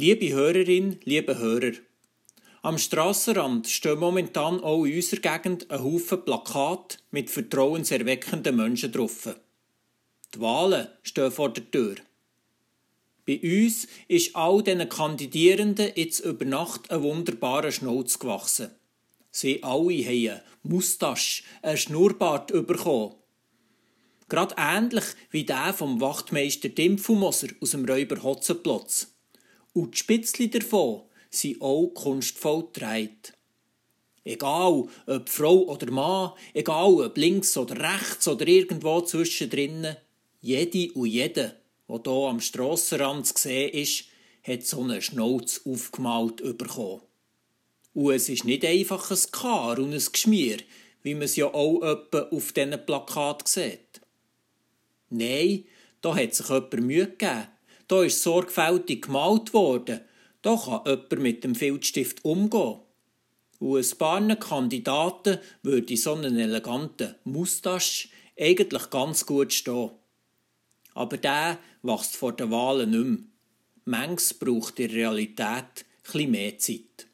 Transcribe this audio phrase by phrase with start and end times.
[0.00, 1.72] Liebe Hörerin, liebe Hörer,
[2.62, 9.28] am Strassenrand stehen momentan auch in unserer Gegend ein Haufen Plakate mit vertrauenserweckenden Menschen drauf.
[10.32, 11.96] Die Wahlen stehen vor der Tür.
[13.26, 18.70] Bei uns ist all diesen Kandidierenden jetzt über Nacht ein wunderbarer Schnauz gewachsen.
[19.32, 23.16] Sie alle haben eine Moustache, einen Schnurrbart bekommen.
[24.28, 29.17] Gerade ähnlich wie der vom Wachtmeister Dimpfumoser aus dem Räuber Hotzenplotz.
[29.78, 33.32] Und die Spitzli davon sind auch kunstvoll gedreht.
[34.24, 39.94] Egal, ob Frau oder Mann, egal, ob links oder rechts oder irgendwo zwischendrin,
[40.40, 44.06] jede und jede, der hier am Strassenrand zu sehen ist,
[44.42, 47.02] hat so einen Schnauz aufgemalt bekommen.
[47.94, 50.58] Und es ist nicht einfach ein Kar und ein Geschmier,
[51.04, 54.00] wie man es ja auch etwa auf diesen Plakat sieht.
[55.08, 55.66] Nein,
[56.00, 57.46] da hat sich jemand Mühe gegeben.
[57.88, 60.00] Da ist sorgfältig gemalt worden
[60.42, 62.80] da kann jemand mit dem Filzstift umgehen.
[63.58, 69.90] Und ein paar Kandidaten würde so einen eleganten Moustache eigentlich ganz gut stehen.
[70.94, 73.18] Aber der wächst vor den Wahlen nicht mehr.
[73.84, 77.08] Manches braucht in Realität etwas mehr Zeit.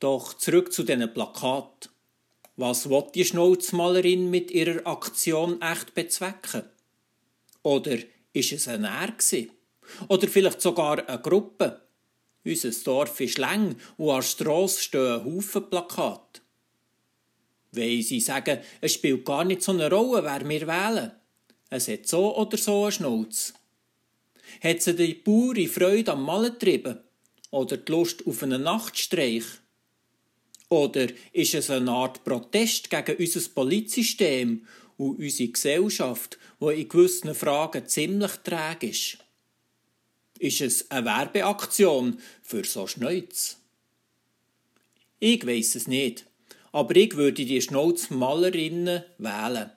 [0.00, 1.90] Doch zurück zu diesen Plakaten.
[2.56, 6.64] Was will die Schnauzmalerin mit ihrer Aktion echt bezwecken?
[7.62, 7.98] Oder
[8.34, 9.46] ist es ein Er?
[10.08, 11.80] Oder vielleicht sogar eine Gruppe?
[12.44, 16.40] Unser Dorf ist lang und an der Strasse stehen Haufen Plakate.
[17.72, 21.12] Weil sie sagen, es spielt gar nicht so eine Rolle, wer wir wählen.
[21.70, 23.54] Es hat so oder so einen Schnauz.
[24.62, 26.98] Hat sie die pure Freude am Malen getrieben?
[27.50, 29.44] Oder die Lust auf einen Nachtstreich?
[30.68, 34.66] Oder ist es eine Art Protest gegen unser Polizsystem
[34.96, 39.18] und unsere Gesellschaft, die in gewissen Fragen ziemlich träge ist?
[40.38, 43.56] Ist es eine Werbeaktion für so Schneuz?
[45.20, 46.26] Ich weiß es nicht,
[46.72, 49.70] aber ich würde die Schnauzmalerinnen wählen.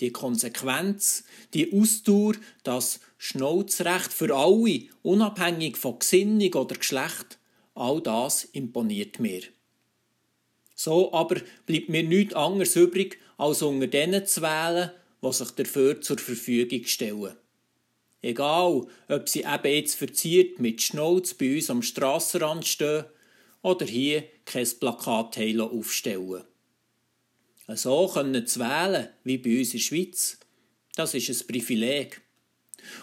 [0.00, 7.38] Die Konsequenz, die Ausdauer, das Schnauzrecht für alle, unabhängig von Gesinnung oder Geschlecht,
[7.74, 9.42] all das imponiert mir.
[10.78, 16.00] So aber bleibt mir nichts anderes übrig, als unter denen zu wählen, die sich dafür
[16.00, 17.34] zur Verfügung stellen.
[18.22, 23.06] Egal, ob sie eben jetzt verziert mit Schnauz bei uns am Strassenrand stehen
[23.62, 26.44] oder hier kein Plakat aufstellen.
[27.74, 30.38] So können zu wählen, wie bei uns in der Schweiz,
[30.94, 32.20] das ist ein Privileg.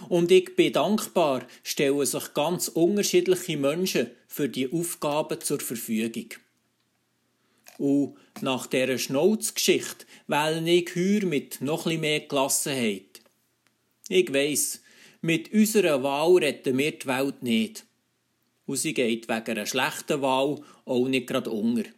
[0.08, 6.30] Und ich bin dankbar, stellen sich ganz unterschiedliche Menschen für die Aufgaben zur Verfügung.
[7.78, 13.22] Und nach dieser Schnauzgeschichte wähle ich heuer mit noch etwas mehr Gelassenheit.
[14.08, 14.82] Ich weiss,
[15.22, 17.86] mit unserer Wahl retten wir die Welt nicht.
[18.66, 21.90] Und sie geht wegen einer schlechten Wahl auch nicht gerade unter.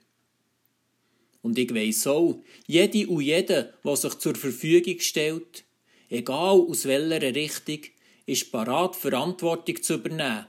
[1.41, 5.63] Und ich weiss auch, jede und jeder, der sich zur Verfügung stellt,
[6.09, 7.79] egal aus welcher Richtung,
[8.25, 10.47] ist parat, Verantwortung zu übernehmen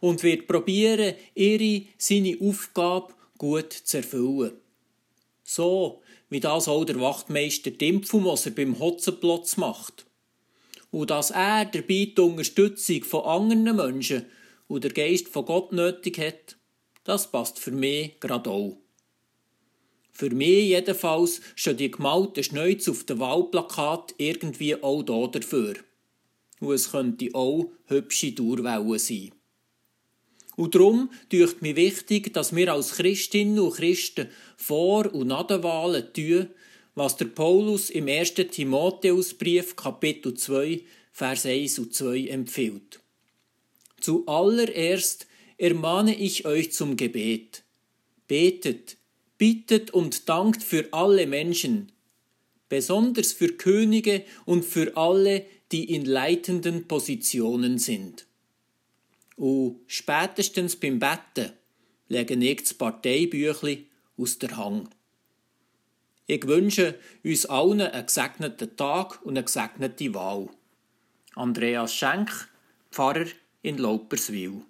[0.00, 4.52] und wird probieren, ihre, seine Aufgabe gut zu erfüllen.
[5.48, 10.04] So, wie das auch der Wachtmeister Dimpfumoser beim Hotzenplotz macht
[10.90, 14.26] und dass er dabei die Unterstützung von anderen Menschen
[14.66, 16.56] und der Geist von Gott nötig hat,
[17.04, 18.76] das passt für mich gerade auch.
[20.10, 25.74] Für mich jedenfalls stehen die gemalten Schnäuze auf dem Wahlplakat irgendwie auch da dafür.
[26.58, 29.30] Und es könnte auch hübsche Dauerwellen sein.
[30.56, 35.62] Und darum dürft mir wichtig, dass wir als Christinnen und Christen vor und nach den
[35.62, 36.48] Wahlen tun,
[36.94, 38.34] was der Paulus im 1.
[38.34, 40.80] Timotheusbrief Kapitel 2,
[41.12, 43.00] Vers 1 und 2 empfiehlt.
[44.00, 45.26] Zuallererst
[45.58, 47.62] ermahne ich euch zum Gebet.
[48.26, 48.96] Betet,
[49.38, 51.92] bittet und dankt für alle Menschen,
[52.68, 58.26] besonders für Könige und für alle, die in leitenden Positionen sind.
[59.36, 61.52] Und spätestens beim Betten
[62.08, 63.86] legen ich das Parteibüchli
[64.16, 64.88] aus der Hang.
[66.26, 70.48] Ich wünsche uns allen einen gesegneten Tag und eine gesegnete Wahl.
[71.34, 72.48] Andreas Schenk,
[72.90, 73.26] Pfarrer
[73.62, 74.62] in Lauperswil.